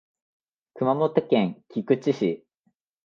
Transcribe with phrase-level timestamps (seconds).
[0.73, 2.43] 熊本県菊池市